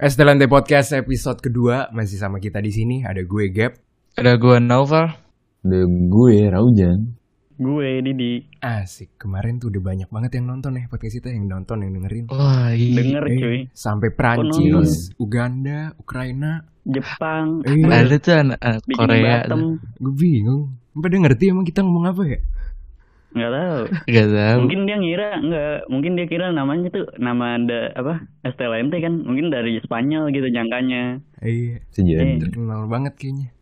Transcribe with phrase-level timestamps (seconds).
[0.00, 3.04] Estelante Podcast episode kedua masih sama kita di sini.
[3.04, 3.72] Ada gue Gap.
[4.16, 5.12] Ada gue Nova.
[5.60, 6.98] Ada gue Raujan.
[7.60, 8.40] Gue Didi.
[8.64, 9.20] Asik.
[9.20, 12.32] Kemarin tuh udah banyak banget yang nonton ya podcast kita yang nonton yang dengerin.
[12.32, 12.96] Wah, iya.
[12.96, 13.58] Denger Eh, cuy.
[13.76, 16.64] sampai Prancis, Uganda, Ukraina.
[16.80, 17.60] Jepang.
[17.68, 19.44] Eh, Ada tuh anak, anak Korea.
[20.00, 20.80] Gue bingung.
[20.96, 22.40] Pada ngerti emang kita ngomong apa ya?
[23.30, 23.80] Nggak tahu.
[24.10, 24.58] Gak tahu.
[24.66, 28.26] Mungkin dia ngira enggak, mungkin dia kira namanya tuh nama ada apa?
[28.42, 31.22] STLNT kan, mungkin dari Spanyol gitu jangkanya.
[31.38, 31.78] Iya,
[32.42, 33.54] terkenal banget kayaknya.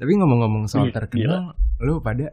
[0.00, 1.52] Tapi ngomong-ngomong soal Iya, terkenal,
[1.84, 2.32] lu pada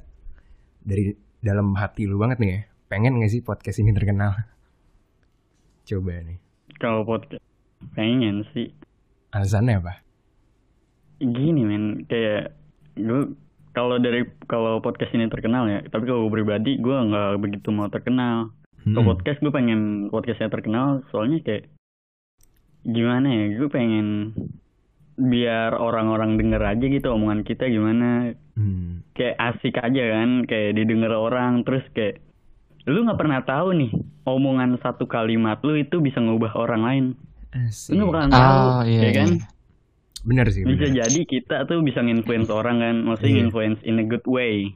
[0.80, 1.12] dari
[1.44, 4.32] dalam hati lu banget nih ya, pengen gak sih podcast ini terkenal?
[5.84, 6.40] Coba nih,
[6.80, 7.44] Kalau podcast
[7.96, 8.72] pengen sih
[9.32, 9.94] alasannya apa?
[11.18, 12.54] gini men kayak
[12.94, 13.34] gue
[13.78, 17.86] kalau dari kalau podcast ini terkenal ya tapi kalau gue pribadi gue nggak begitu mau
[17.88, 18.50] terkenal
[18.82, 19.10] kalau Mm-mm.
[19.14, 21.70] podcast gue pengen podcastnya terkenal soalnya kayak
[22.84, 24.34] gimana ya gue pengen
[25.14, 29.06] biar orang-orang denger aja gitu omongan kita gimana Hmm.
[29.14, 32.26] kayak asik aja kan kayak didengar orang terus kayak
[32.84, 33.94] lu nggak pernah tahu nih
[34.26, 37.06] omongan satu kalimat lu itu bisa ngubah orang lain
[37.54, 37.94] Asik.
[37.94, 39.46] lu nggak pernah tahu Oh, iya, ya kan iya.
[40.28, 40.62] Bener sih.
[40.62, 41.08] bisa bener.
[41.08, 43.38] jadi kita tuh bisa nginfluence orang kan maksudnya Iya.
[43.42, 44.76] nginfluence in a good way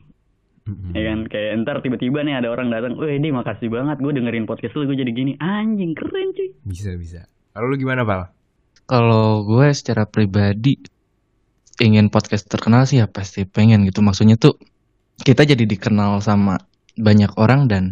[0.62, 0.94] Mm-mm.
[0.94, 4.46] ya kan kayak ntar tiba-tiba nih ada orang datang weh dia makasih banget gue dengerin
[4.46, 7.28] podcast lu gue jadi gini anjing keren cuy Bisa bisa.
[7.52, 8.32] Kalau lu gimana pal?
[8.86, 10.80] Kalau gue secara pribadi
[11.78, 14.00] ingin podcast terkenal sih ya pasti pengen gitu.
[14.00, 14.56] Maksudnya tuh
[15.18, 16.62] kita jadi dikenal sama
[16.94, 17.84] banyak orang dan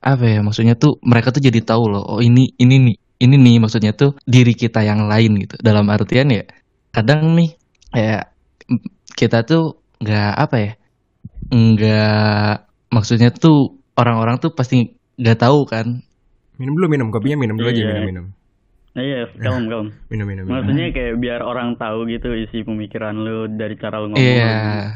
[0.00, 3.56] apa ya maksudnya tuh mereka tuh jadi tahu loh oh ini ini nih ini nih
[3.56, 6.44] maksudnya tuh diri kita yang lain gitu dalam artian ya
[6.94, 7.50] kadang nih
[7.90, 8.30] kayak
[8.70, 8.80] mm,
[9.12, 9.64] kita tuh
[9.98, 10.72] nggak apa ya
[11.50, 12.52] nggak
[12.88, 13.58] maksudnya tuh
[13.94, 15.86] orang-orang tuh pasti nggak tahu kan
[16.54, 17.88] Minum dulu minum kopinya minum dulu aja Iya.
[17.90, 18.26] minum minum
[18.94, 20.42] nah, iya kalem kalem minum minum.
[20.46, 20.54] minum.
[20.54, 24.54] maksudnya kayak biar orang tahu gitu isi pemikiran lu dari cara lu ngomong Iya,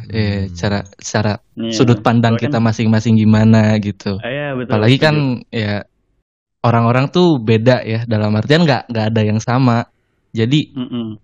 [0.09, 0.55] iya, Hmm.
[0.55, 1.75] cara cara Iya.
[1.75, 4.19] sudut pandang Soalnya kita masing-masing gimana gitu.
[4.19, 5.06] Ah, iya betul Apalagi setuju.
[5.06, 5.17] kan
[5.50, 5.75] ya
[6.61, 9.87] orang-orang tuh beda ya dalam artian nggak nggak ada yang sama.
[10.31, 11.19] Jadi Mm-mm.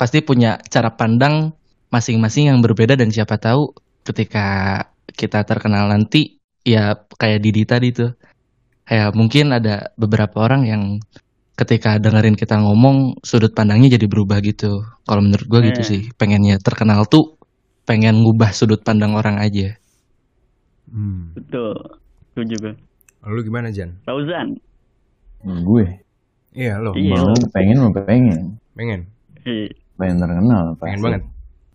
[0.00, 1.52] Pasti punya cara pandang
[1.92, 4.80] masing-masing yang berbeda dan siapa tahu ketika
[5.12, 8.16] kita terkenal nanti ya kayak Didi tadi tuh.
[8.88, 10.82] Kayak mungkin ada beberapa orang yang
[11.54, 14.80] ketika dengerin kita ngomong sudut pandangnya jadi berubah gitu.
[15.04, 15.90] Kalau menurut gue gitu Iya.
[15.92, 16.00] sih.
[16.16, 17.36] Pengennya terkenal tuh
[17.84, 19.76] pengen ngubah sudut pandang orang aja.
[20.90, 21.38] Hmm.
[21.38, 21.78] betul
[22.34, 22.74] setuju gue
[23.22, 23.94] Kalau lu gimana Jan?
[24.02, 24.58] Fauzan
[25.62, 25.86] Gue
[26.50, 26.98] Iya lo.
[26.98, 27.14] Iya.
[27.14, 28.58] mau pengen mau pengen.
[28.74, 29.00] Pengen.
[29.46, 30.64] Ih, Pengen terkenal.
[30.80, 31.04] Pengen pasti.
[31.04, 31.22] banget.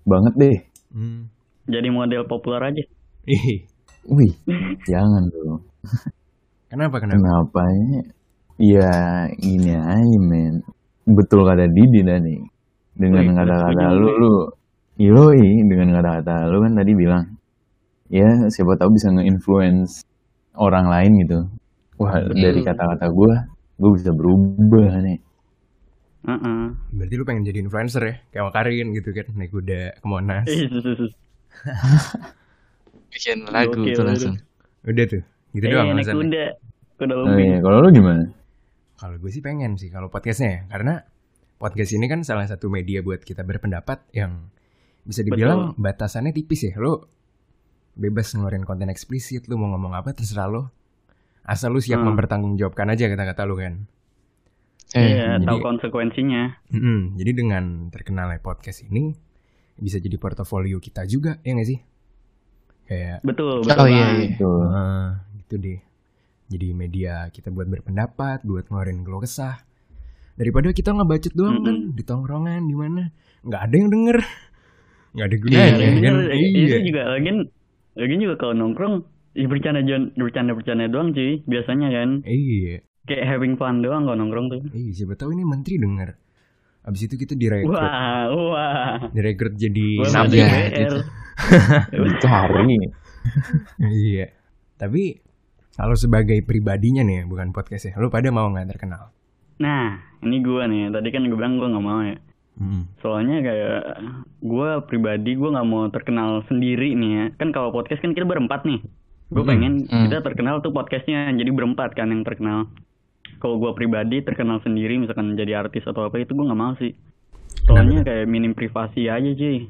[0.05, 0.57] Banget deh.
[0.95, 1.27] Hmm.
[1.65, 2.83] jadi model populer aja
[3.25, 3.65] Ih.
[4.05, 4.33] Wih,
[4.85, 5.65] jangan dong.
[6.69, 7.17] Kenapa kenapa?
[7.17, 8.01] Kenapa ya?
[8.55, 8.93] Ya
[9.41, 10.61] ini aja men.
[11.09, 12.37] Betul kata Didi tadi.
[12.95, 14.35] Dengan kata-kata lu, lu
[15.01, 17.23] Yoi, dengan kata-kata lu kan tadi bilang
[18.07, 20.05] ya siapa tahu bisa nge-influence
[20.53, 21.39] orang lain gitu.
[21.97, 23.33] Wah, dari kata-kata gue,
[23.81, 25.19] gue bisa berubah nih.
[26.25, 26.61] Heeh.
[26.91, 28.15] Berarti lu pengen jadi influencer ya?
[28.29, 30.45] Kayak Karin gitu kan, naik kuda ke Monas.
[33.11, 34.05] Bikin lagu Gokil, tuh aduh.
[34.05, 34.35] langsung.
[34.83, 35.21] Udah tuh.
[35.51, 36.19] Gitu Eh, doang naik alasannya.
[36.21, 36.43] kuda
[36.95, 38.23] kuda Oh lumping iya, kalau lu gimana?
[38.95, 40.93] Kalau gue sih pengen sih kalau podcastnya ya, karena
[41.55, 44.51] podcast ini kan salah satu media buat kita berpendapat yang
[45.01, 46.73] bisa dibilang batasannya tipis ya.
[46.75, 47.07] Lo
[47.93, 50.63] bebas ngeluarin konten eksplisit, lu mau ngomong apa terserah lo.
[51.41, 52.09] Asal lu siap Hmm.
[52.09, 53.85] mempertanggungjawabkan aja kata-kata lu kan.
[54.93, 59.11] Eh, iya jadi- tahu konsekuensinya Mm-mm, Jadi dengan terkenalnya podcast ini
[59.75, 61.79] bisa jadi portofolio kita juga, ya nggak sih?
[62.85, 64.17] Kayak betul Oh betul iya, banget.
[64.21, 64.37] iya.
[64.37, 64.61] Tuh.
[64.63, 65.79] Ah, gitu deh.
[66.45, 69.57] Jadi media kita buat berpendapat, buat ngeluarin keluh kesah.
[70.35, 71.95] Daripada kita ngebacot doang kan Mm-mm.
[71.97, 73.09] di tongkrongan di mana,
[73.41, 74.17] nggak ada yang denger,
[75.11, 75.93] nggak ada Iya, gunanya Iya, kan?
[75.95, 76.15] bener.
[76.29, 76.61] Iya.
[76.61, 77.37] Itu juga lagian
[77.95, 78.93] lagian juga kalau nongkrong
[79.33, 79.81] ya bercanda
[80.13, 84.91] bercanda bercanda doang cuy biasanya kan Iya, kayak having fun doang kalau nongkrong tuh iya.
[84.93, 86.09] Siapa tahu ini menteri denger.
[86.85, 90.99] Abis itu kita direkrut, wah wah direkrut jadi Nabi ya, gitu.
[92.21, 92.77] Cari.
[94.05, 94.29] iya.
[94.77, 95.17] Tapi
[95.73, 99.09] kalau sebagai pribadinya nih, ya, bukan podcast ya, lu pada mau nggak terkenal?
[99.55, 102.19] nah ini gua nih tadi kan gue bilang gua nggak mau ya
[102.55, 102.87] Mm.
[102.99, 103.83] soalnya kayak
[104.39, 108.63] gua pribadi gua nggak mau terkenal sendiri nih ya kan kalau podcast kan kita berempat
[108.63, 108.79] nih
[109.27, 109.47] gue Mm-mm.
[109.47, 110.07] pengen Mm.
[110.07, 112.67] kita terkenal tuh podcastnya jadi berempat kan yang terkenal
[113.37, 116.91] kalau gua pribadi terkenal sendiri misalkan jadi artis atau apa itu gua nggak mau sih
[117.65, 119.67] soalnya kayak minim privasi aja cuy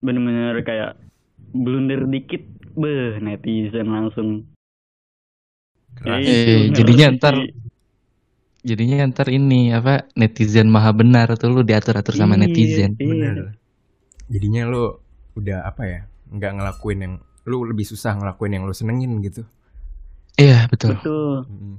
[0.00, 0.96] bener-bener kayak
[1.52, 2.40] blunder dikit
[2.72, 4.28] beh netizen langsung
[5.90, 6.22] Keras.
[6.22, 7.18] Gitu, Eh, jadinya ngerti.
[7.18, 7.34] ntar
[8.60, 13.08] jadinya ntar ini apa netizen maha benar tuh lu diatur atur sama Iya, netizen iya.
[13.10, 13.36] Bener.
[14.30, 14.94] Jadinya lu
[15.34, 16.00] udah apa ya?
[16.30, 19.42] Nggak ngelakuin yang lu lebih susah ngelakuin yang lu senengin gitu.
[20.38, 21.76] iya betul betul Mm.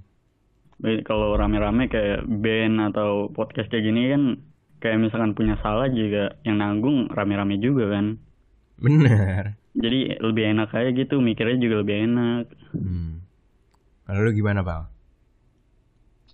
[0.81, 4.23] Kalau rame-rame kayak band atau podcast kayak gini kan
[4.81, 8.17] kayak misalkan punya salah juga yang nanggung rame-rame juga kan
[8.81, 9.53] Bener.
[9.77, 13.19] jadi lebih enak aja gitu mikirnya juga lebih enak Hmm.
[14.07, 14.87] Kalau lu gimana, Pal?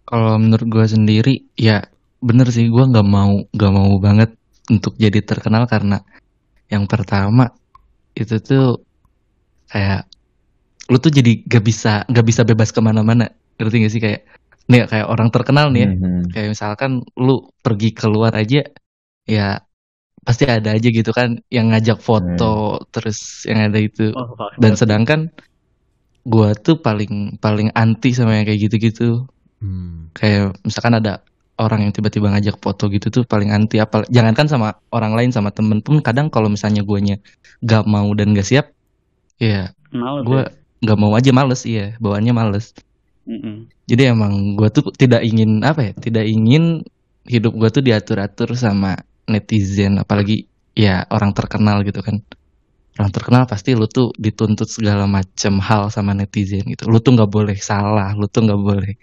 [0.08, 1.84] kalau menurut gue sendiri ya
[2.24, 4.34] bener sih gue nggak mau nggak mau banget
[4.72, 6.00] untuk jadi terkenal karena
[6.72, 7.52] yang pertama
[8.16, 8.82] itu tuh
[9.68, 10.08] kayak
[10.88, 14.02] lu tuh jadi gak bisa gak bisa bebas ke mana-mana ngerti gak sih?
[14.02, 14.22] Kayak
[14.68, 15.90] nih kayak orang terkenal nih ya.
[15.96, 16.24] Mhm.
[16.36, 18.68] kayak misalkan lu pergi keluar aja
[19.24, 19.64] ya
[20.28, 24.12] pasti ada aja gitu kan yang ngajak foto terus yang ada itu.
[24.12, 25.32] Oh dan sedangkan
[26.28, 29.24] gua tuh paling paling anti sama yang kayak gitu-gitu.
[29.58, 30.14] Hmm.
[30.14, 31.26] kayak misalkan ada
[31.58, 33.80] orang yang tiba-tiba ngajak foto gitu tuh paling anti.
[33.82, 37.18] Apa jangankan sama orang lain sama temen pun kadang kalau misalnya guanya
[37.66, 38.70] gak mau dan gak siap
[39.42, 40.92] ya Males gua ya?
[40.92, 41.64] gak mau aja males.
[41.64, 42.76] Iya bawaannya males
[43.28, 43.68] Mm-mm.
[43.84, 46.80] jadi emang gua tuh tidak ingin apa ya tidak ingin
[47.28, 48.96] hidup gua tuh diatur-atur sama
[49.28, 50.00] netizen.
[50.00, 52.24] Apalagi ya orang terkenal gitu kan.
[52.98, 56.88] Orang terkenal pasti lu tuh dituntut segala macam hal sama netizen gitu.
[56.88, 58.94] Lu tuh nggak boleh salah lu tuh nggak boleh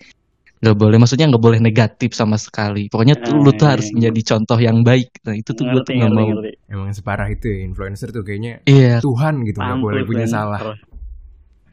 [0.64, 2.88] nggak boleh maksudnya nggak boleh negatif sama sekali.
[2.88, 3.94] Pokoknya tuh lu tuh Ah, harus iya.
[4.00, 5.20] menjadi contoh yang baik.
[5.28, 6.24] Nah itu tuh gue tuh nggak mau.
[6.24, 6.52] ngerti.
[6.72, 8.96] Emang separah itu ya influencer tuh kayaknya iya.
[9.04, 10.58] Tuhan gitu nggak boleh punya salah.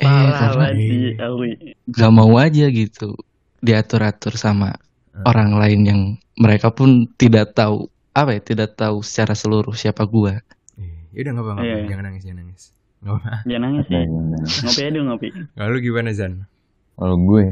[0.01, 1.51] Parah eh Parah karena banget sih, asli.
[1.87, 3.09] nggak mau aja gitu
[3.59, 4.73] diatur-atur sama
[5.11, 5.27] Hmm.
[5.27, 6.01] orang lain yang
[6.35, 10.39] mereka pun tidak tahu apa ya tidak tahu secara seluruh siapa gua
[11.11, 11.85] Iya, udah nggak apa-apa, Iya, iya.
[11.85, 12.63] jangan nangis, jangan nangis.
[12.97, 13.31] Nggak apa.
[13.43, 14.37] jangan nangis gimana?
[14.39, 16.33] ngopi aja dulu ngopi Kalau lu gimana Zan?
[16.93, 17.45] Kalau gue,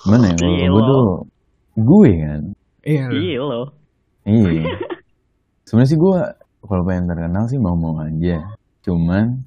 [0.00, 0.34] gimana ya?
[0.34, 0.88] Kalau Iya, gue lo.
[0.88, 1.06] tuh,
[1.76, 2.42] gue kan.
[2.82, 3.20] Iya, lu.
[3.20, 3.66] iya loh
[4.24, 4.64] Iya.
[5.62, 6.16] Sebenarnya sih gue
[6.62, 8.36] kalau pengen terkenal sih mau-mau aja.
[8.80, 9.44] Cuman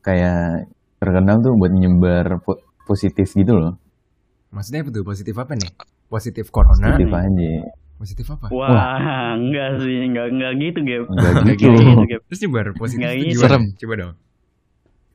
[0.00, 0.64] kayak
[0.98, 3.78] terkenal tuh buat nyebar po- positif gitu loh.
[4.48, 5.02] Maksudnya apa tuh?
[5.02, 5.70] Positif apa nih?
[6.06, 6.74] Positif corona?
[6.88, 7.52] Positif aja.
[7.94, 8.46] Positif apa?
[8.48, 11.70] wah enggak sih enggak enggak gitu Gap Enggak Nggak gitu.
[11.74, 12.02] gitu.
[12.06, 12.20] Gap.
[12.30, 13.28] Terus nyebar positif Nggak tuh gitu.
[13.28, 13.42] gimana?
[13.42, 13.64] Serem.
[13.74, 14.12] Coba dong.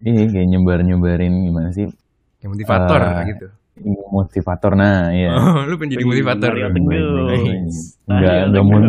[0.03, 1.87] Iya kayak nyebar-nyebarin gimana sih?
[2.37, 3.47] Kayak motivator Eh, gitu.
[4.09, 5.31] Motivator nah, iya.
[5.39, 6.51] Oh, lu pengen jadi motivator.
[6.51, 6.67] Mario.
[6.69, 6.99] Teguh.
[8.05, 8.79] Enggak, enggak mau.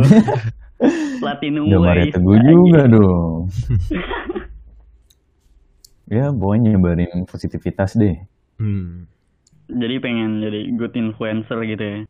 [1.17, 2.05] Platinum Enggak Mario.
[2.13, 3.35] Teguh juga dong.
[6.09, 8.17] ya, pokoknya nyebarin positivitas deh.
[8.61, 9.07] Hmm.
[9.67, 12.01] jadi pengen jadi good influencer gitu ya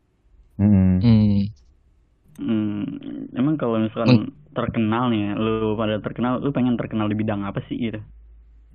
[0.55, 1.03] Hmm.
[1.03, 1.51] hmm.
[2.35, 2.83] Hmm,
[3.35, 7.79] emang kalau misalkan terkenal nih, lu pada terkenal, lu pengen terkenal di bidang apa sih
[7.79, 7.99] gitu?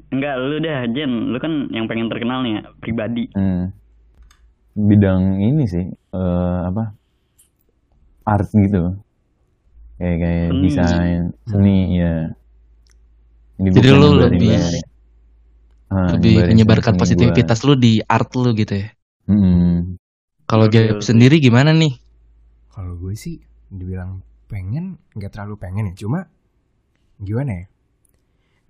[0.08, 3.28] Enggak, lu dah Jen, lu kan yang pengen terkenal nih ya, pribadi.
[3.36, 3.68] Hmm.
[4.76, 6.96] Bidang ini sih eh, apa?
[8.24, 8.96] Art gitu.
[10.00, 10.64] Kayak kayak Seni.
[10.64, 12.14] desain, seni ya.
[13.60, 14.89] Jadi Jadi lu lebih-.
[15.90, 18.88] Ah, lebih nyebarin menyebarkan positivitas lu di art lu gitu ya
[19.26, 19.34] gua.
[19.34, 19.98] Hmm.
[20.46, 21.98] kalau Gap sendiri gimana nih
[22.70, 25.94] Kalau gue sih dibilang pengen, nggak terlalu pengen ya.
[25.94, 26.26] Cuma
[27.22, 27.64] gimana ya?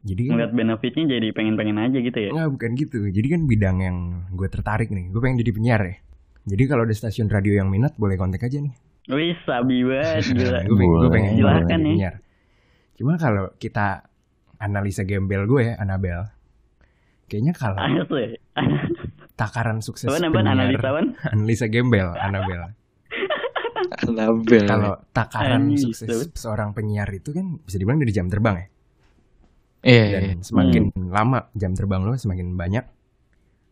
[0.00, 2.30] Jadi kan Ngeliat benefitnya jadi pengen-pengen aja gitu ya.
[2.32, 2.98] Enggak, bukan gitu.
[3.08, 3.96] Jadi kan bidang yang
[4.32, 5.12] gue tertarik nih.
[5.12, 5.96] Gue pengen jadi penyiar ya.
[6.48, 8.72] Jadi kalau ada stasiun radio yang minat, boleh kontak aja nih.
[9.12, 10.60] Wih, sabi banget gila.
[10.64, 11.32] gue pengen, gue pengen.
[11.36, 11.84] Silahkan ya.
[11.84, 12.14] penyiar.
[12.96, 14.08] Cuma kalau kita
[14.56, 16.28] analisa gembel gue ya, Anabel.
[17.30, 18.34] Kayaknya kalau Asli.
[19.38, 21.06] takaran sukses Apaan apaan penyiar, analisa apaan?
[21.30, 22.60] analisa gembel, Anabel.
[24.10, 24.66] Label.
[24.66, 28.66] Kalau takaran Anjing, sukses seorang penyiar itu kan bisa dibilang dari jam terbang ya.
[29.80, 30.18] Iya, iya.
[30.34, 32.84] Dan semakin lama jam terbang lo semakin banyak,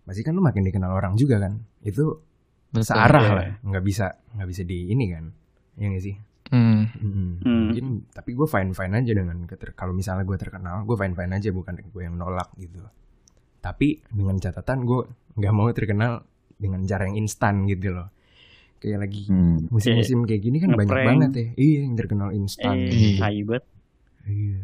[0.07, 1.59] pasti kan lo makin dikenal orang juga kan.
[1.83, 2.23] Itu
[2.71, 2.87] Betul.
[2.87, 3.35] searah iya.
[3.35, 5.25] lah, nggak bisa nggak bisa di ini kan,
[5.75, 6.15] ya nggak sih?
[6.49, 6.88] Hmm.
[6.97, 7.61] Mm, Hmm.
[7.69, 11.33] Mungkin tapi gue fine fine aja dengan keter- kalau misalnya gue terkenal, gue fine fine
[11.35, 12.81] aja bukan gue yang nolak gitu.
[13.59, 15.00] Tapi dengan catatan gue
[15.35, 16.23] nggak mau terkenal
[16.55, 18.09] dengan cara yang instan gitu loh.
[18.79, 19.67] Kayak lagi Hmm.
[19.69, 21.09] musim-musim kayak gini kan banyak Ngeprank.
[21.09, 21.47] banget ya.
[21.57, 22.75] Iya yang terkenal instan.
[22.77, 23.59] Eh, Iya.
[24.25, 24.61] Iya.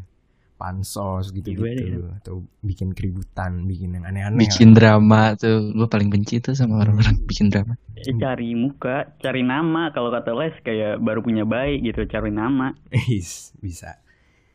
[0.55, 4.39] Pansos gitu Iya, gitu atau bikin keributan, bikin yang aneh-aneh.
[4.39, 7.75] Bikin drama tuh, gue paling benci tuh sama orang-orang bikin drama.
[7.93, 9.91] Eh, cari muka, cari nama.
[9.91, 12.71] Kalau kata Les kayak baru punya baik gitu, cari nama.
[13.11, 13.99] Is, bisa.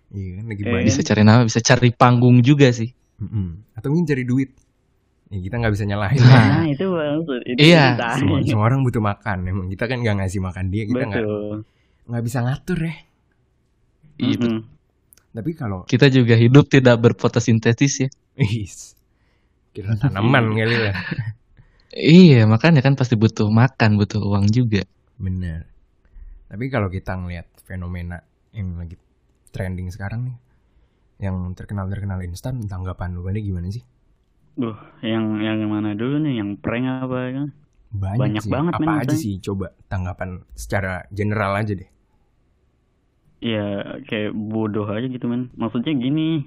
[0.09, 0.87] Iya kan lagi Eh, banyak.
[0.87, 2.89] Bisa cari nama, bisa cari panggung juga sih.
[3.19, 3.75] Mm-mm.
[3.75, 4.51] Atau mungkin cari duit.
[5.29, 6.19] Ya kita nggak bisa nyalahin.
[6.19, 6.65] Nah.
[6.73, 7.41] Itu maksud.
[7.45, 7.99] Itu Iya.
[8.17, 9.37] semua, semua orang butuh makan.
[9.45, 11.55] Emang kita kan nggak ngasih makan dia, kita nggak Betul.
[12.09, 12.95] nggak bisa ngatur ya.
[14.19, 14.51] Iya, betul.
[14.51, 14.61] Mm-mm.
[15.29, 18.09] Tapi kalau Kita juga hidup tidak berfotosintesis ya.
[18.35, 18.97] is
[19.69, 20.97] kita tanaman kali lah.
[21.89, 24.81] Iya, makanya kan pasti butuh makan, butuh uang juga.
[25.15, 25.69] Bener.
[26.49, 28.97] Tapi kalau kita ngelihat fenomena yang lagi
[29.49, 30.35] trending sekarang nih,
[31.19, 33.83] yang terkenal-terkenal instan, tanggapan lu pada gimana sih?
[34.55, 36.39] Duh, yang yang mana dulu nih?
[36.39, 37.47] Yang prank apa kan?
[37.89, 38.51] Banyak, Banyak sih.
[38.51, 39.17] banget, Apa men, aja maksudnya.
[39.17, 39.33] sih?
[39.41, 41.89] Coba tanggapan secara general aja deh.
[43.39, 43.65] Ya
[44.03, 45.47] kayak bodoh aja gitu men.
[45.55, 46.43] Maksudnya gini,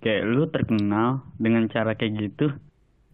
[0.00, 2.56] kayak lu terkenal dengan cara kayak gitu,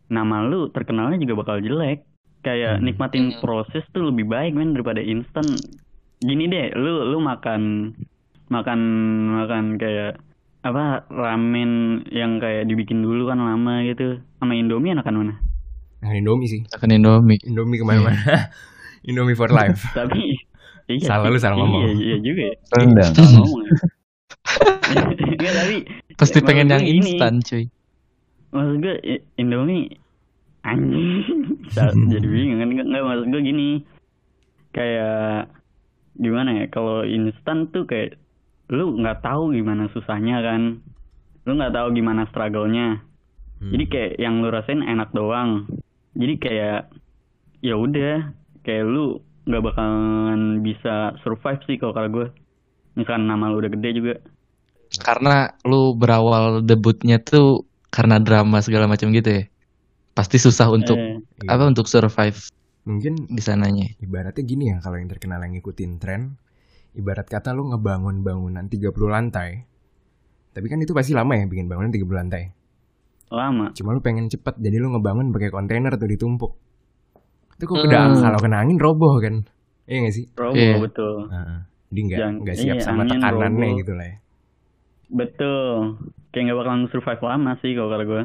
[0.07, 2.07] nama lu terkenalnya juga bakal jelek.
[2.41, 2.85] Kayak Hmm.
[2.87, 3.41] nikmatin Hmm.
[3.43, 5.43] proses tuh lebih baik men daripada instan.
[6.23, 7.93] Gini deh, lu lu makan
[8.47, 8.81] makan
[9.35, 10.23] makan kayak
[10.67, 15.35] apa ramen yang kayak dibikin dulu kan lama gitu sama Indomie enakan mana?
[16.03, 16.61] Nah, Indomie sih.
[16.71, 17.39] Akan Indomie.
[17.43, 18.19] Indomie ke mana-mana.
[19.09, 19.87] Indomie for life.
[19.99, 20.35] Tapi
[20.87, 21.83] iya Salah lu, salah ngomong.
[21.83, 22.55] Iya, iya juga ya.
[22.79, 23.13] Rendang.
[23.15, 23.73] Salah ngomong ya.
[25.27, 25.77] Enggak, tapi
[26.17, 27.67] Pasti pengen yang instan, cuy.
[28.55, 28.95] maksud gue
[29.37, 29.91] Indomie
[30.65, 31.23] anjing
[32.09, 33.69] jadi bingung kan nggak nggak, maksud gue gini
[34.73, 35.51] kayak
[36.17, 38.17] gimana ya kalau instan tuh kayak
[38.69, 40.83] lu nggak tahu gimana susahnya kan
[41.47, 43.01] lu nggak tahu gimana struggle-nya
[43.57, 43.73] Hmm.
[43.73, 45.65] jadi kayak yang lu rasain enak doang
[46.13, 46.81] jadi kayak
[47.65, 49.17] ya udah kayak lu
[49.49, 52.27] nggak bakalan bisa survive sih kalau kata gue
[52.95, 54.15] misalkan nama lu udah gede juga
[54.97, 59.43] Karena lu berawal debutnya tuh karena drama segala macam gitu ya.
[60.13, 61.57] Pasti susah untuk Eh, Iya.
[61.57, 62.37] apa untuk survive
[62.85, 63.89] Mungkin di sananya.
[63.99, 66.37] ibaratnya gini ya kalau yang terkenal yang ngikutin tren
[66.97, 69.69] ibarat kata lu ngebangun bangunan 30 lantai
[70.51, 72.43] tapi kan itu pasti lama ya bikin bangunan 30 lantai
[73.29, 76.53] lama cuma lu pengen cepet jadi lu ngebangun pakai kontainer tuh ditumpuk
[77.57, 78.21] itu kok Hmm.
[78.21, 79.45] kalau kena angin roboh kan
[79.85, 80.77] iya gak sih robo Iya.
[80.81, 81.59] betul Heeh.
[81.87, 83.81] jadi nggak Yang- nggak siap iya, sama angin, tekanannya roboh.
[83.81, 84.17] gitu lah ya
[85.07, 85.75] Betul.
[86.31, 88.23] Kayak nggak bakalan survive lama sih kalau kata gue.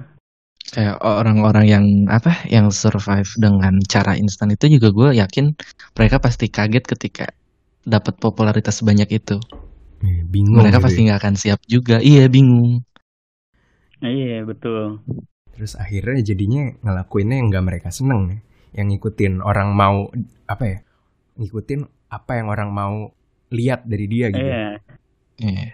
[0.72, 5.54] Kayak orang-orang yang apa yang survive dengan cara instan itu juga gue yakin
[5.94, 7.26] mereka pasti kaget ketika
[7.84, 9.38] dapat popularitas sebanyak itu.
[10.02, 11.06] Eh, bingung mereka gitu pasti ya.
[11.10, 11.98] nggak akan siap juga.
[12.02, 12.82] Iya bingung.
[14.02, 15.02] Iya betul.
[15.52, 18.40] terus akhirnya jadinya ngelakuinnya yang nggak mereka seneng ya.
[18.82, 20.10] yang ngikutin orang mau
[20.50, 20.78] apa ya
[21.38, 23.14] ngikutin apa yang orang mau
[23.54, 24.82] lihat dari dia gitu Iya.
[25.38, 25.66] Iya.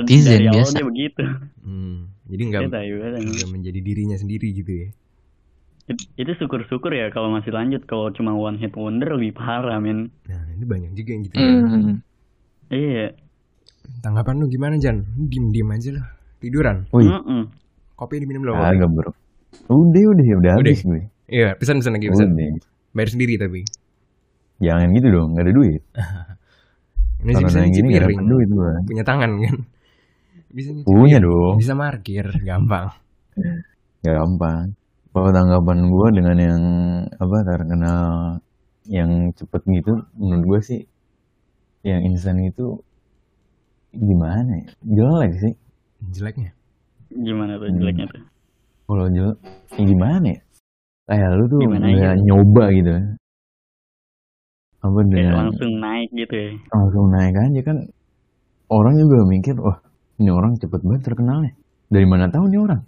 [0.00, 0.76] Netizen dari biasa.
[0.80, 1.22] begitu.
[1.60, 4.88] Hmm, jadi nggak juga nggak menjadi dirinya sendiri gitu ya
[5.86, 7.84] Itu syukur-syukur ya kalau masih lanjut.
[7.84, 10.08] Kalau cuma one hit wonder lebih parah men.
[10.24, 12.00] nah ini banyak juga yang gitu Hmm.
[12.66, 13.12] Iya.
[14.00, 16.06] tanggapan lu gimana Jan diem diem aja lah
[16.38, 17.52] tiduran Wih, Mm-mm.
[17.94, 19.12] kopi diminum belum agak bro.
[19.66, 20.52] Udah, udah, udah Udah.
[20.56, 21.04] habis gue.
[21.26, 22.64] iya pesan pesan lagi pesan Udah.
[22.90, 23.60] bayar sendiri tapi
[24.56, 25.82] Jangan gitu dong, gak ada duit.
[27.20, 28.72] ini sih bisa gini gak piring dapat duit gue.
[28.84, 29.56] punya tangan kan
[30.48, 31.54] bisa Punya dong.
[31.56, 32.88] bisa markir gampang
[34.00, 34.72] gampang.
[35.14, 36.62] Kalau tanggapan gue dengan yang
[37.22, 38.02] apa terkenal
[38.90, 40.80] yang cepet gitu, menurut gue sih
[41.86, 42.82] yang instan itu
[43.94, 44.66] gimana ya?
[44.84, 45.54] Jelek sih.
[46.12, 46.50] jeleknya
[47.14, 47.78] Gimana tuh Hmm.
[47.80, 48.22] jeleknya tuh?
[48.84, 49.38] Kalau jelek,
[49.72, 50.40] ya gimana ya?
[51.08, 52.22] Kayak lu tuh Gimana udah ya?
[52.26, 52.92] nyoba gitu.
[54.84, 56.50] Apa Kayak dengan langsung naik gitu ya.
[56.74, 57.76] langsung naik aja kan
[58.68, 59.78] orang juga mikir wah
[60.20, 61.52] ini orang cepet banget terkenalnya
[61.88, 62.80] dari mana tahu nih orang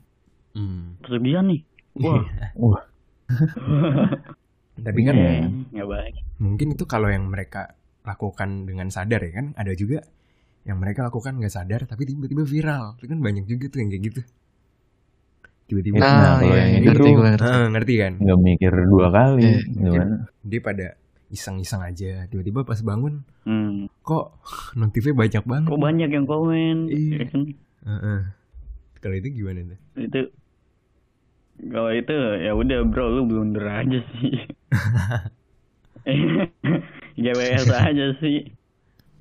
[0.53, 1.01] hmm.
[1.01, 1.61] Pesugihan nih.
[1.97, 2.23] Wah.
[2.55, 2.83] wah
[4.79, 5.31] tapi kan Iya.
[5.33, 6.15] Eh, nggak baik.
[6.39, 7.73] mungkin itu kalau yang mereka
[8.03, 10.05] lakukan dengan sadar ya kan ada juga
[10.63, 14.05] yang mereka lakukan nggak sadar tapi tiba-tiba viral itu kan banyak juga tuh yang kayak
[14.05, 14.21] gitu
[15.67, 17.49] tiba-tiba Nah, Nah, kalau iya, yang iya, itu ngerti gue ngerti.
[17.49, 19.59] Ah, ngerti kan nggak mikir dua kali Iya.
[19.73, 20.87] gimana dia pada
[21.27, 23.87] iseng-iseng aja tiba-tiba pas bangun Hmm.
[24.01, 24.35] kok
[24.73, 26.77] notifnya banyak banget Kok banyak yang komen?
[26.87, 27.15] Iya.
[27.17, 27.41] Ya kan?
[27.83, 28.21] Heeh.
[28.97, 30.21] kalau itu gimana tuh itu
[31.73, 32.13] kalau itu
[32.45, 34.33] ya udah bro lu blunder aja sih
[37.23, 38.37] GWS aja sih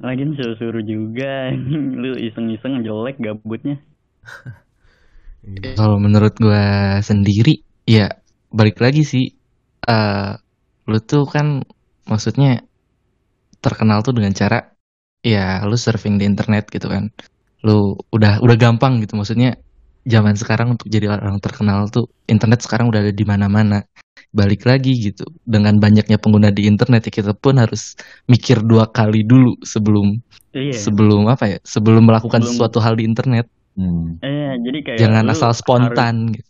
[0.03, 1.51] lagian suruh-suruh juga
[2.01, 3.75] lu iseng-iseng jelek gabutnya.
[5.75, 6.63] Kalau menurut gua
[7.09, 8.07] sendiri, ya
[8.51, 9.25] balik lagi sih.
[9.85, 10.29] eh
[10.89, 11.47] lu tuh kan
[12.09, 12.47] maksudnya
[13.63, 14.57] terkenal tuh dengan cara
[15.25, 17.03] ya lu surfing di internet gitu kan.
[17.67, 19.49] Lu udah udah gampang gitu maksudnya
[20.05, 23.81] zaman sekarang untuk jadi orang terkenal tuh internet sekarang udah ada di mana-mana.
[24.31, 25.25] Balik lagi gitu.
[25.41, 27.95] Dengan banyaknya pengguna di internet ya kita pun harus
[28.25, 30.21] mikir dua kali dulu sebelum
[30.51, 31.59] iya sebelum apa ya?
[31.63, 33.47] Sebelum melakukan Sebelum- sesuatu hal di internet.
[33.75, 34.23] hmm.
[34.23, 36.47] eh jadi kayak Jangan asal harus- spontan gitu.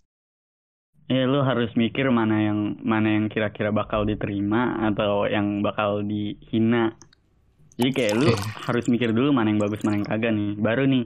[1.06, 6.94] eh lu harus mikir mana yang mana yang kira-kira bakal diterima atau yang bakal dihina
[7.78, 8.42] jadi kayak lu Oke.
[8.66, 11.06] harus mikir dulu mana yang bagus mana yang kagak nih baru nih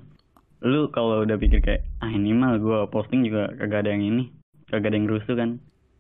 [0.60, 4.24] lu kalau udah pikir kayak ah ini mah gue posting juga kagak ada yang ini
[4.68, 5.52] kagak ada yang rusuh kan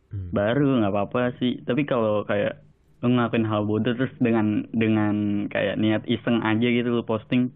[0.09, 0.33] Hmm.
[0.33, 2.65] baru nggak apa-apa sih tapi kalau kayak
[2.99, 7.53] lu ngelakuin hal bodoh terus dengan dengan kayak niat iseng aja gitu lu posting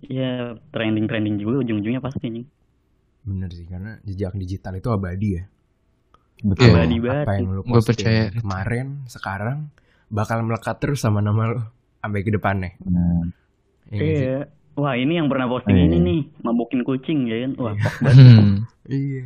[0.00, 2.44] ya trending trending juga ujung-ujungnya pasti nih
[3.20, 5.44] Bener sih karena jejak digital itu abadi ya.
[6.40, 6.72] Betul.
[6.72, 8.24] Abadi banget Apa yang lu Gua posting percaya.
[8.32, 9.58] kemarin, sekarang
[10.08, 11.60] bakal melekat terus sama nama lu
[12.00, 12.80] sampai ke depannya.
[12.80, 13.28] Nah,
[13.92, 14.38] Iya iya
[14.78, 15.84] wah ini yang pernah posting Iya.
[15.90, 18.54] ini nih mabukin kucing ya kan wah banget Hmm.
[18.86, 19.22] Iya.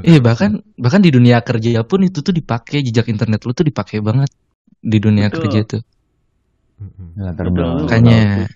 [0.00, 4.00] Iya bahkan bahkan di dunia kerja pun itu tuh dipakai jejak internet lu tuh dipakai
[4.00, 4.30] banget
[4.80, 5.40] di dunia Betul.
[5.44, 5.82] kerja tuh.
[7.14, 8.48] Latar Betul, Makanya.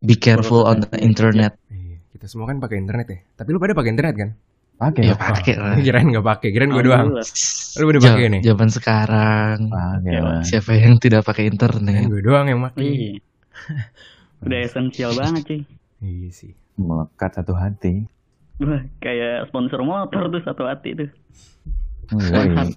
[0.00, 1.58] Be careful on the internet.
[1.66, 3.18] Iya, kita semua kan pakai internet ya.
[3.34, 4.30] Tapi lu pada pakai internet kan?
[4.74, 5.74] Pakai Ya pakai lah.
[5.84, 7.10] Kirain nggak pakai, kirain gue doang.
[7.76, 8.40] Lu udah pakai nih?
[8.46, 9.58] Zaman sekarang
[10.46, 12.06] siapa yang tidak pakai internet?
[12.06, 13.18] gue doang yang pakai.
[14.44, 15.60] Udah esensial banget cuy.
[16.04, 16.52] Iya sih.
[16.76, 18.04] Melekat satu hati.
[18.60, 21.10] Wah, kayak sponsor motor tuh satu hati tuh.
[22.12, 22.70] Woi.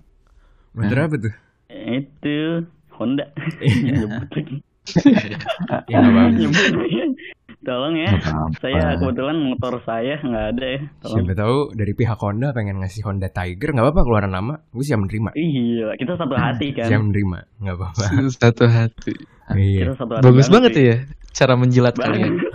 [0.73, 1.33] Motor apa tuh?
[1.69, 2.65] Itu
[2.97, 3.27] Honda.
[3.61, 4.07] Iya.
[5.91, 5.99] Ya.
[7.67, 8.15] Tolong ya.
[8.63, 10.81] Saya kebetulan motor saya nggak ada ya.
[11.03, 11.15] Tolong.
[11.19, 15.03] Siapa tahu dari pihak Honda pengen ngasih Honda Tiger nggak apa-apa keluaran nama, gue siap
[15.03, 15.35] menerima.
[15.35, 16.87] Iya, kita satu hati kan.
[16.87, 18.03] Siap menerima, nggak apa-apa.
[18.31, 19.13] Satu hati.
[19.59, 19.91] iya.
[19.91, 20.95] Kita satu hati Bagus banget ya
[21.37, 22.41] cara menjilat kalian.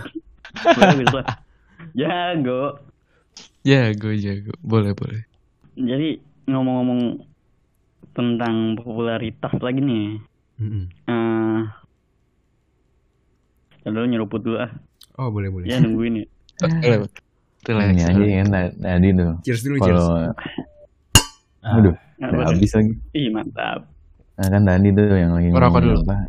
[1.95, 2.83] Jago.
[3.63, 4.53] Jago jago.
[4.59, 5.23] Boleh boleh.
[5.73, 7.23] Jadi ngomong-ngomong
[8.11, 10.07] tentang popularitas lagi nih.
[10.59, 10.85] Mm-mm.
[13.83, 14.71] Eh dulu nyeruput dulu ah.
[15.17, 15.65] Oh boleh boleh.
[15.67, 16.25] Ya nungguin ya.
[16.83, 17.07] Boleh.
[17.63, 17.95] Relax.
[17.95, 19.31] Ini aja kan tadi- tuh.
[19.47, 20.03] Cheers dulu cheers.
[20.03, 20.35] Kalau
[21.63, 22.91] Ah, aduh, udah habis lagi.
[23.15, 23.87] Ih mantap.
[24.35, 26.03] Nah, kan tadi tuh yang lagi ngomong dulu.
[26.03, 26.27] apa?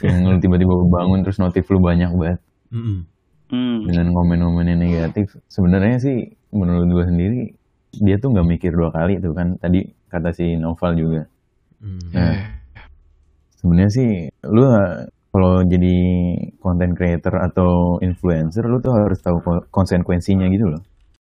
[0.00, 2.40] Yang lu tiba-tiba bangun terus notif lu banyak banget.
[2.66, 3.06] Hmm.
[3.86, 5.38] dengan komen-komen yang negatif.
[5.46, 6.18] Sebenarnya sih
[6.50, 7.54] menurut gua sendiri
[7.94, 11.22] dia tuh nggak mikir dua kali tuh kan tadi kata si Noval juga.
[11.78, 12.00] Mm.
[12.10, 12.36] Nah, Eh,
[13.56, 14.10] sebenarnya sih
[14.44, 14.66] lu
[15.30, 15.96] kalau jadi
[16.58, 20.82] content creator atau influencer lu tuh harus tahu ko- konsekuensinya gitu loh.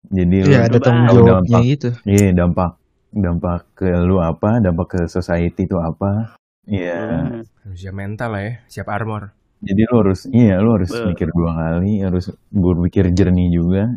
[0.08, 1.62] Jadi lu Iya ada tanggung Tahu jawabnya dampak.
[1.68, 1.88] gitu.
[2.02, 2.70] Iya dampak
[3.08, 6.34] dampak ke lu apa, dampak ke society itu apa.
[6.66, 6.98] Iya.
[6.98, 7.42] Hmm.
[7.74, 9.32] Siap mental lah ya, siap armor.
[9.58, 13.90] Jadi lu harus iya lu harus Be- mikir dua kali, harus berpikir jernih juga.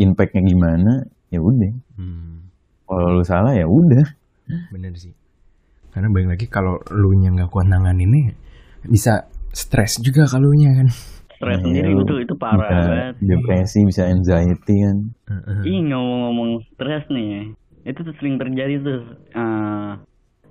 [0.00, 1.04] Impactnya gimana?
[1.28, 1.72] Ya udah.
[2.00, 2.48] Hmm,
[2.88, 4.04] Kalau lu salah ya udah.
[4.72, 5.12] bener sih.
[5.92, 8.32] Karena balik lagi kalau lu nya nggak kuat nanganinnya,
[8.88, 10.88] bisa stres juga kalau nya kan.
[11.36, 13.14] Stres Iya, sendiri itu itu parah bisa banget.
[13.20, 14.96] depresi, bisa anxiety kan.
[15.28, 15.60] Heeh.
[15.68, 17.52] Ih ngomong-ngomong stres nih,
[17.84, 19.00] itu tuh sering terjadi tuh
[19.36, 19.90] eh,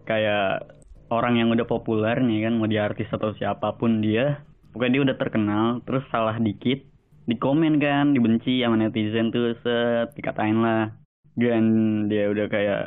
[0.05, 0.61] kayak
[1.11, 5.03] orang yang udah populer nih kan, mau dia artis atau siapa pun dia, pokoknya dia
[5.11, 6.79] udah terkenal, terus salah dikit,
[7.27, 10.95] di komen kan, dibenci sama netizen tuh, set, dikatain lah,
[11.35, 11.63] dan
[12.07, 12.81] dia udah kayak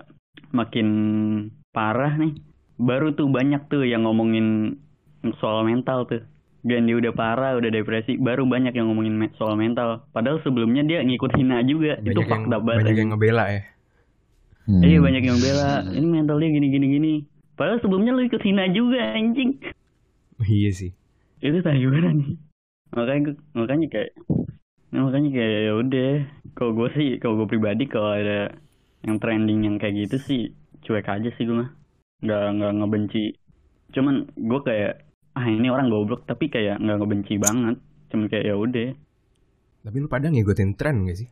[0.50, 0.88] makin
[1.70, 2.32] parah nih,
[2.80, 4.80] baru tuh banyak tuh yang ngomongin
[5.38, 6.24] soal mental tuh.
[6.64, 10.08] Dan dia udah parah, udah depresi, baru banyak yang ngomongin me- soal mental.
[10.16, 12.00] Padahal sebelumnya dia ngikut hina juga.
[12.00, 12.80] itu Banyak yang fucked up banget.
[12.88, 13.62] banyak yang ngebela ya.
[14.64, 14.80] Hmm.
[14.80, 15.72] Iya banyak yang bela.
[15.92, 17.14] Ini mental dia gini gini gini.
[17.54, 19.62] Padahal sebelumnya lu ikut hina juga anjing.
[20.42, 20.90] Iya sih.
[21.38, 22.34] Itu tadi nih.
[22.94, 24.10] Makanya makanya kayak
[24.90, 26.12] nah, makanya kayak ya udah.
[26.54, 28.54] Kalau gue sih, kalau gue pribadi kalau ada
[29.06, 30.42] yang trending yang kayak gitu sih
[30.86, 31.70] cuek aja sih gue mah.
[32.22, 33.24] Nggak nggak ngebenci.
[33.94, 34.94] Cuman gue kayak
[35.34, 37.76] ah ini orang goblok tapi kayak nggak ngebenci banget.
[38.10, 38.90] Cuman kayak ya udah.
[39.84, 41.28] Tapi lu pada ngikutin tren gak sih?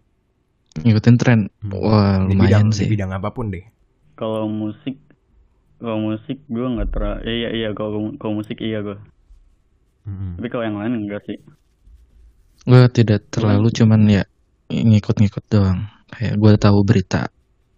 [0.84, 1.40] Ngikutin tren.
[1.64, 1.72] Hmm.
[1.72, 2.84] Wah Di lumayan bidang, sih.
[2.84, 3.64] Di bidang apa pun deh.
[4.12, 5.00] Kalau musik
[5.82, 8.94] kalau musik gue nggak terlalu iya iya kalau kalau musik iya gue
[10.02, 10.38] Mm-mm.
[10.38, 11.38] tapi kalau yang lain enggak sih
[12.62, 14.22] Gue tidak terlalu cuman ya
[14.70, 15.82] ngikut-ngikut doang.
[16.06, 17.26] Kayak gue tahu berita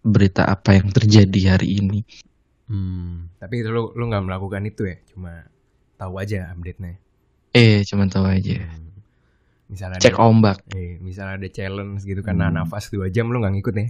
[0.05, 2.05] berita apa yang terjadi hari ini.
[2.69, 3.33] Hmm.
[3.41, 5.49] Tapi lu lu nggak melakukan itu ya, cuma
[5.97, 7.01] tahu aja update-nya.
[7.57, 8.61] Eh cuman tahu aja.
[8.61, 8.93] Hmm.
[9.73, 10.59] Misalnya Cek ada, ombak.
[10.77, 12.53] eh, misalnya ada challenge gitu kan, Hmm.
[12.53, 13.89] nafas dua jam lu nggak ngikut ya?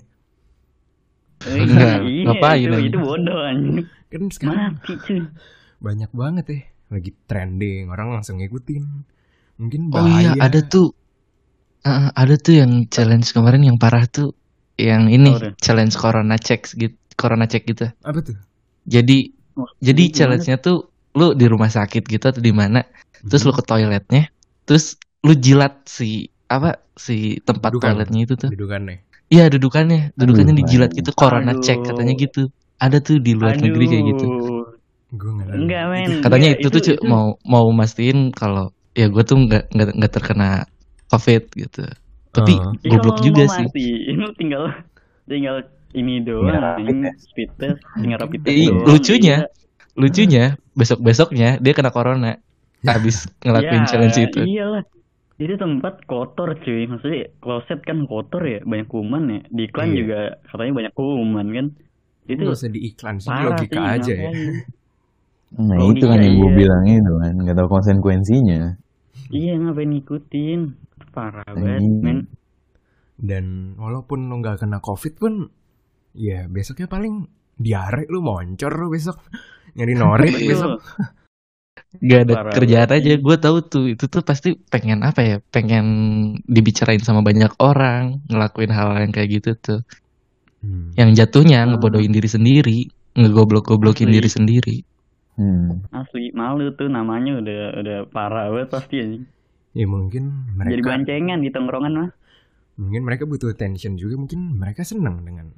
[1.43, 5.21] Enggak, iya, ngapain itu, itu bodoh anjing Kan sekarang mati cuy
[5.83, 8.85] banyak banget ya, lagi trending, orang langsung ngikutin.
[9.61, 10.45] Mungkin Oh iya bahaya.
[10.47, 10.95] ada tuh
[11.85, 14.33] Eh, ada tuh yang challenge kemarin yang parah tuh
[14.81, 15.53] yang ini tuh?
[15.61, 17.93] challenge corona check gitu corona check gitu.
[18.01, 18.37] Apa tuh?
[18.89, 22.83] Jadi Wah, jadi challenge-nya tuh lu di rumah sakit gitu atau di mana
[23.29, 23.61] terus lu Hmm.
[23.61, 24.23] ke toiletnya
[24.65, 27.85] terus lu jilat si apa si tempat Dudukan.
[27.85, 28.97] toiletnya itu tuh Dudukannya.
[29.35, 30.99] Iya dudukannya dudukannya Aduh, dijilat aduh.
[30.99, 31.65] gitu corona Aduh.
[31.65, 32.43] check katanya gitu
[32.85, 34.65] ada tuh di luar negeri kayak gitu Aduh.
[35.15, 35.59] Gue nggak tahu.
[35.61, 38.65] enggak men katanya Enggak, itu, tuh cu- mau mau mastiin kalau
[38.99, 40.49] ya gue tuh nggak nggak nggak terkena
[41.11, 41.85] covid gitu
[42.35, 42.55] tapi.
[42.83, 43.67] Ya, goblok kalau juga mau sih
[44.19, 44.65] lu tinggal
[45.31, 45.57] tinggal
[45.95, 47.31] ini Tinggal doang test.
[47.31, 49.49] speed test tinggal rapid test doang, lucunya, iya.
[49.95, 50.45] lucunya
[50.75, 52.33] besok besoknya dia kena corona
[52.85, 54.41] habis ngelakuin Ya, challenge itu.
[54.45, 54.83] iyalah
[55.35, 59.97] itu tempat kotor cuy maksudnya kloset kan kotor ya banyak kuman ya di iklan Iya.
[59.99, 61.67] juga katanya banyak kuman kan
[62.25, 64.31] Itu nggak usah di iklan sih, logika sih, aja ya.
[65.55, 66.57] Nah Oh, itu kan iya, yang gue iya.
[66.57, 68.61] bilang itu kan, nggak tahu konsekuensinya.
[69.31, 70.61] iya ngapain ngikutin
[71.11, 72.01] parah banget Anjing.
[72.01, 72.19] men
[73.15, 73.45] Dan
[73.77, 75.47] walaupun lo nggak kena covid pun,
[76.13, 79.19] ya besoknya paling diare lu moncor lu besok
[79.77, 80.49] nyari norit Betul.
[80.49, 80.73] besok.
[82.01, 83.05] Gak ada Parah kerjaan banget.
[83.07, 83.13] aja.
[83.19, 85.37] Gue tahu tuh itu tuh pasti pengen apa ya?
[85.45, 85.87] Pengen
[86.45, 89.81] dibicarain sama banyak orang, ngelakuin hal yang kayak gitu tuh.
[90.59, 90.91] Hmm.
[90.95, 91.69] Yang jatuhnya Ah.
[91.71, 92.79] ngebodohin diri sendiri,
[93.15, 94.77] ngegoblok-goblokin diri sendiri.
[95.35, 95.83] Hmm.
[95.91, 99.25] asli malu tuh namanya udah udah parah banget pasti anjing
[99.75, 102.11] Ya mungkin jadi mereka bancengan di tongkrongan mah
[102.75, 105.51] mungkin mereka butuh attention juga mungkin mereka senang dengan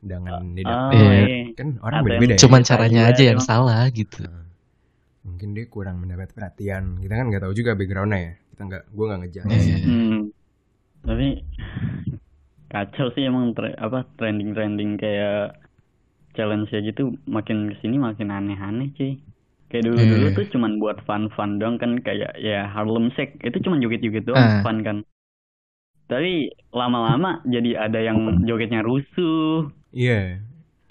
[0.00, 1.52] dengan tidak oh Iya.
[1.52, 2.40] kan orang beda-beda ya.
[2.40, 3.44] Cuman caranya aja yang emang.
[3.44, 4.24] salah gitu.
[5.26, 9.04] Mungkin dia kurang mendapat perhatian kita kan nggak tahu juga backgroundnya ya kita nggak gue
[9.04, 9.76] nggak ngejudge Iya.
[9.82, 10.20] Hmm.
[11.02, 11.28] Tapi
[12.66, 15.54] kacau sih emang tre- apa trending-trending kayak
[16.34, 19.18] challenge ya gitu makin ke sini makin aneh-aneh cuy.
[19.66, 20.34] Kayak dulu-dulu Iya.
[20.34, 24.62] tuh cuman buat fun-fun doang kan kayak ya Harlem Shake itu cuman joget-joget doang Ah.
[24.62, 24.98] fun kan.
[26.06, 30.38] Tapi lama-lama jadi ada yang jogetnya rusuh, iya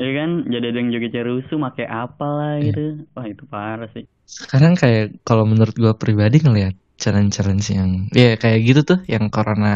[0.04, 0.30] ya kan?
[0.54, 2.80] Jadi ada yang jogetnya rusuh, pakai apa lah gitu.
[3.16, 4.06] Wah itu parah sih.
[4.36, 7.90] Sekarang kayak kalau menurut gue pribadi ngelihat challenge-challenge yang
[8.22, 9.70] ya kayak gitu tuh, yang corona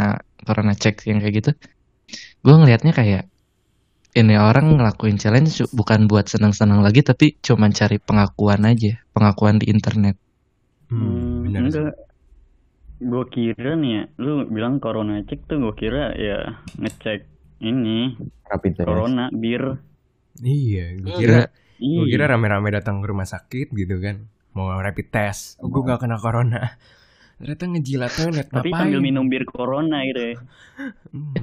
[0.48, 1.52] corona check yang kayak gitu.
[2.46, 3.24] Gue ngelihatnya kayak
[4.22, 9.66] ini orang ngelakuin challenge bukan buat senang-senang lagi tapi cuman cari pengakuan aja, pengakuan di
[9.76, 10.16] internet.
[10.90, 11.84] hmm, benar sih.
[11.84, 12.10] enggak.
[13.10, 16.38] Gue kira nih ya, lu bilang corona cek tuh gue kira ya
[16.82, 17.20] ngecek
[17.70, 17.90] ini
[18.52, 18.86] Rapid test.
[18.86, 19.64] corona bir.
[20.42, 21.20] Iya gue Enggak.
[21.20, 21.40] kira
[21.80, 24.28] gue kira rame-rame datang ke rumah sakit gitu kan.
[24.52, 25.56] Mau rapid test.
[25.60, 26.76] Oh, gue nggak kena corona.
[27.40, 28.92] Ternyata ngejilat toilet tapi ngapain?
[28.92, 30.36] sambil minum bir corona gitu ya.
[31.12, 31.34] Hmm.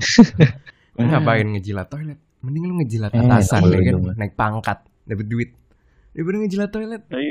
[0.96, 2.18] Ngapain ngejilat toilet?
[2.44, 3.92] Mending lu ngejilat Eh, atasan ya kan?
[3.94, 4.04] dong.
[4.14, 5.50] naik pangkat dapet duit.
[6.12, 7.02] Daripada ngejilat toilet.
[7.06, 7.28] Tapi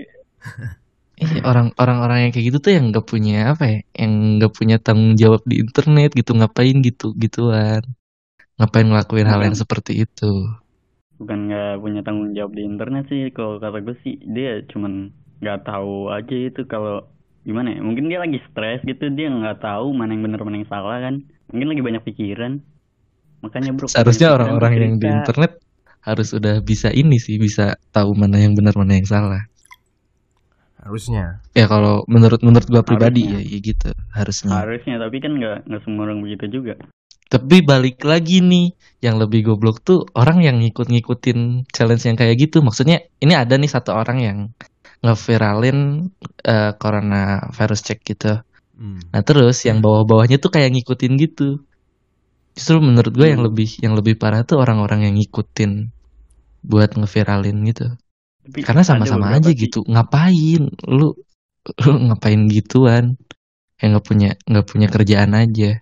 [1.15, 4.75] Iya, orang orang-orang yang kayak gitu tuh yang nggak punya apa ya, yang nggak punya
[4.83, 7.79] tanggung jawab di internet gitu, ngapain gitu gituan,
[8.59, 10.27] ngapain ngelakuin hal yang seperti itu.
[11.21, 14.19] Bukan nggak punya tanggung jawab di internet sih kalau kata gue sih.
[14.23, 15.11] Dia cuman
[15.43, 17.05] nggak tahu aja itu kalau
[17.43, 17.79] gimana ya.
[17.83, 21.21] Mungkin dia lagi stres gitu dia nggak tahu mana yang benar mana yang salah kan.
[21.51, 22.53] Mungkin lagi banyak pikiran.
[23.43, 25.61] Makanya bro Seharusnya orang-orang yang di internet
[26.01, 29.41] harus udah bisa ini sih, bisa tahu mana yang benar mana yang salah.
[30.85, 31.41] harusnya.
[31.57, 33.57] Ya kalau menurut menurut gua pribadi ya, Harusnya.
[33.57, 34.51] ya gitu harusnya.
[34.53, 36.77] harusnya tapi kan nggak nggak semua orang begitu juga
[37.25, 38.69] Tapi balik lagi nih,
[39.01, 42.61] yang lebih goblok tuh orang yang ngikut-ngikutin challenge yang kayak gitu.
[42.61, 44.37] Maksudnya ini ada nih satu orang yang
[45.01, 46.09] ngeviralin
[46.43, 48.41] eh, corona virus check gitu.
[48.77, 48.99] Hmm.
[49.13, 51.61] Nah terus yang bawah-bawahnya tuh kayak ngikutin gitu.
[52.55, 53.49] Justru menurut gue yang Hmm.
[53.51, 55.91] lebih yang lebih parah tuh orang-orang yang ngikutin
[56.65, 57.87] buat ngeviralin gitu.
[58.45, 59.57] Tapi Karena sama-sama aja sih.
[59.67, 59.81] gitu.
[59.85, 61.13] Ngapain lu
[61.83, 63.17] lu ngapain gituan?
[63.81, 65.81] Yang nggak punya nggak punya kerjaan aja.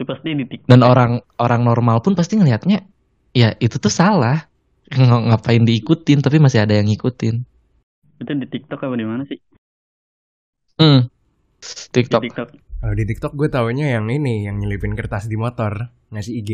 [0.00, 2.88] Itu pasti di TikTok Dan orang orang normal pun pasti ngelihatnya
[3.30, 4.48] ya itu tuh salah.
[4.88, 7.44] Ng- ngapain diikutin tapi masih ada yang ngikutin.
[8.16, 9.36] itu di TikTok apa di mana sih
[10.76, 11.08] Hmm.
[11.88, 12.20] di TikTok.
[12.22, 16.50] TikTok kalau di TikTok gue taunya yang ini yang nyelipin kertas di motor ngasih IG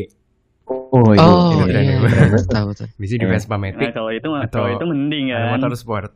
[0.67, 1.23] Oh, itu.
[1.23, 2.43] Oh itu tren iya, ya.
[2.45, 2.87] tahu tuh.
[2.97, 3.25] bisa di.
[3.25, 6.11] Vespa nah Matic kalau itu Atau kalau itu mending kan motor sport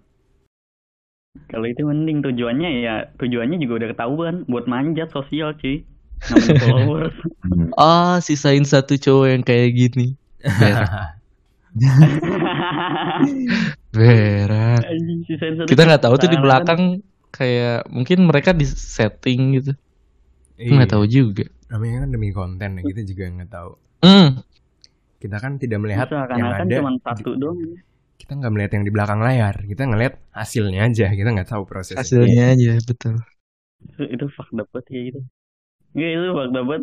[1.46, 5.86] kalau itu mending tujuannya ya tujuannya juga udah ketahuan buat manjat sosial cuy
[6.28, 7.10] namanya
[7.50, 7.72] Hmm.
[7.74, 10.14] Oh, sisain satu cowok yang kayak gini.
[13.90, 19.72] Satu Kita nggak tahu tuh di belakang kayak mungkin mereka di setting gitu.
[20.58, 20.70] Iya.
[20.76, 21.46] Nggak tahu juga.
[21.70, 24.42] namanya kan demi konten ya kita juga nggak tahu Hmm.
[25.22, 27.58] kita kan tidak melihat Bisa, yang kan ada cuma satu doang
[28.18, 32.02] kita nggak melihat yang di belakang layar kita ngelihat hasilnya aja kita nggak tahu prosesnya
[32.02, 33.22] Hasilnya aja betul.
[33.86, 35.20] itu, itu fuck dapet kayak gitu
[35.92, 36.80] Nggak itu fuck dapet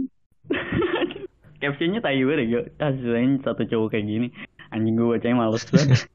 [1.62, 4.28] captionnya tai banget ya ah sisain satu cowok kayak gini
[4.70, 6.06] anjing gue bacanya males banget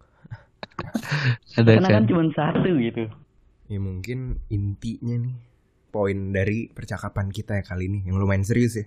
[1.53, 1.95] Ada karena kan.
[1.99, 3.05] kan cuma satu gitu
[3.67, 5.35] ya mungkin intinya nih
[5.89, 8.85] poin dari percakapan kita ya kali ini yang lumayan serius ya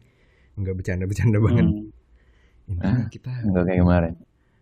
[0.56, 1.92] nggak bercanda-bercanda banget Hmm.
[2.66, 3.10] intinya Ah.
[3.12, 4.14] kita Enggak kayak kemarin.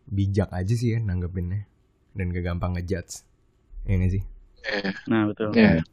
[0.06, 1.64] bijak aja sih ya nanggepinnya
[2.12, 3.24] dan gak gampang ngejudge
[3.84, 4.24] ya nggak sih
[5.06, 5.84] nah betul Ya.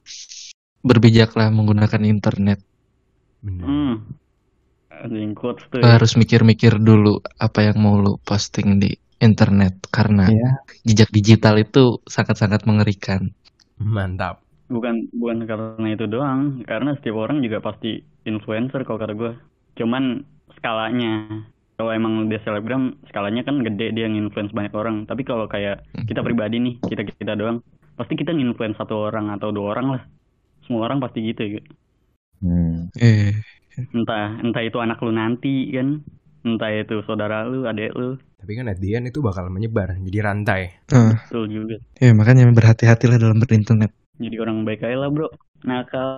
[0.80, 2.64] Berbijaklah menggunakan internet.
[3.40, 3.94] Bener Hmm.
[4.90, 10.28] anjing quotes tuh Lu harus mikir-mikir dulu apa yang mau lu posting di internet karena
[10.28, 10.50] Iya.
[10.84, 13.32] jejak digital itu sangat-sangat mengerikan.
[13.80, 14.44] Mantap.
[14.70, 19.32] bukan bukan karena itu doang karena setiap orang juga pasti influencer kalau kata gue
[19.74, 20.22] cuman
[20.54, 21.42] skalanya
[21.74, 26.22] kalau emang dia selebgram skalanya kan gede dia nginfluence banyak orang tapi kalau kayak kita
[26.22, 27.66] pribadi nih kita kita doang
[27.98, 30.02] pasti kita nginfluence satu orang atau dua orang lah
[30.62, 31.62] semua orang pasti gitu ya
[32.40, 32.88] Hmm.
[32.98, 33.34] Eh,
[33.96, 35.88] entah entah itu anak lu nanti kan
[36.46, 38.08] entah itu saudara lu adik lu
[38.40, 40.60] Tapi kan at the end itu bakal menyebar jadi rantai.
[40.96, 43.90] eh, betul juga ya makanya berhati-hatilah dalam berinternet.
[44.22, 45.28] jadi orang baik aja lah bro
[45.68, 46.08] nakal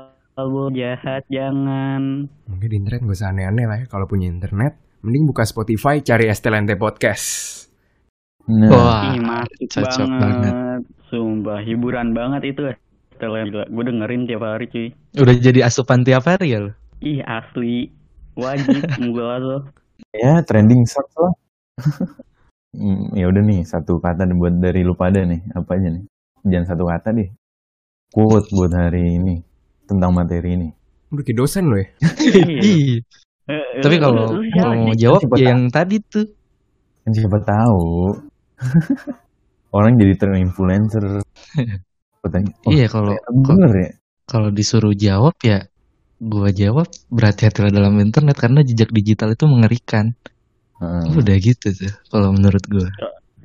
[0.52, 2.02] lu jahat jangan
[2.50, 3.87] Mungkin di internet gak usah aneh-aneh lah ya.
[3.92, 4.72] Kalau punya internet,
[5.04, 7.26] mending buka Spotify, cari STLNT Podcast.
[8.61, 10.18] Nah, Wah, Ih, masuk cocok banget.
[10.22, 10.80] banget.
[11.11, 12.61] Sumpah, hiburan banget itu
[13.22, 13.30] ya.
[13.30, 14.88] Setelah gila, gue dengerin tiap hari cuy.
[15.14, 16.70] Udah jadi asupan tiap hari ya lo.
[16.98, 17.87] Ih, asli.
[18.35, 18.82] Wajib
[19.14, 19.58] gue lo.
[20.12, 21.35] ya trending sucks lah.
[22.72, 26.08] Hmm, ya udah nih satu kata buat dari lu pada nih apa aja nih
[26.40, 27.28] jangan satu kata deh
[28.08, 29.44] quote buat hari ini
[29.85, 30.68] tentang materi ini
[31.12, 31.85] Udah kayak dosen lo ya.
[32.64, 33.04] Ih,
[33.76, 36.24] Tapi kalau kalau mau jawab ya yang tadi tuh.
[37.04, 38.16] kan siapa tahu
[39.76, 41.20] orang jadi terinfluencer
[42.22, 43.90] Pertanyaan, oh, Iya kalau bener ya
[44.30, 45.66] kalau disuruh jawab ya
[46.22, 50.14] gua jawab berhati-hatilah dalam internet karena jejak digital itu mengerikan.
[50.78, 51.18] Heeh.
[51.18, 52.88] Udah gitu tuh kalau menurut gua.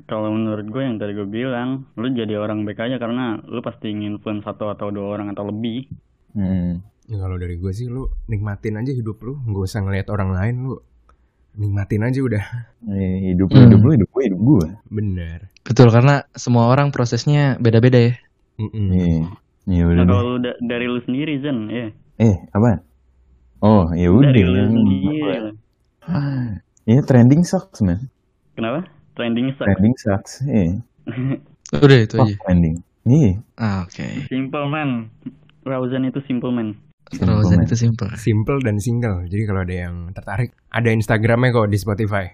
[0.08, 3.92] Kalau menurut gue yang tadi gue bilang, lu jadi orang baik aja karena lu pasti
[3.92, 5.84] nginfluence satu atau dua orang atau lebih.
[6.32, 6.80] Hmm.
[7.04, 10.54] Ya kalau dari gue sih lu nikmatin aja hidup lu, nggak usah ngeliat orang lain
[10.64, 10.80] lu.
[11.60, 12.44] Nikmatin aja udah.
[12.88, 13.68] Eh, hidup lu Hmm.
[13.68, 15.38] hidup lu hidup gue hidup gue Bener.
[15.60, 18.16] Betul karena semua orang prosesnya beda-beda ya.
[18.58, 18.86] Mm-mm.
[18.90, 19.18] Iya.
[19.68, 21.86] Ya udah Nah, kalau da- dari lu sendiri Zen, ya.
[22.18, 22.82] Eh, apa?
[23.60, 24.30] Oh, ya udah.
[24.30, 25.54] Dari lu sendiri.
[26.88, 28.08] Ya trending sucks, man.
[28.56, 28.88] Kenapa?
[29.12, 29.68] Trending sucks.
[29.68, 30.32] Trending sucks.
[30.42, 30.80] Iya.
[31.84, 32.36] Udah itu Fuck aja.
[32.48, 32.76] trending.
[33.04, 33.32] Iya.
[33.60, 34.24] Ah, Oke.
[34.26, 35.12] simple man.
[35.68, 36.72] Rawzan itu simple man.
[37.20, 37.64] Man.
[37.64, 38.08] itu simple.
[38.16, 39.24] Simple dan single.
[39.28, 42.28] Jadi kalau ada yang tertarik, ada Instagramnya kok di Spotify.